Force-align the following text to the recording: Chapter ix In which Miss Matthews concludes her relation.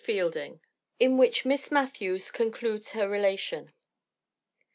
Chapter 0.03 0.31
ix 0.39 0.57
In 0.99 1.19
which 1.19 1.45
Miss 1.45 1.69
Matthews 1.69 2.31
concludes 2.31 2.93
her 2.93 3.07
relation. 3.07 3.71